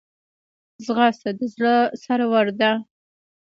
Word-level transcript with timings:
ځغاسته 0.85 1.29
د 1.37 1.39
زړه 1.53 1.75
سرور 2.03 2.47
ده 2.59 2.71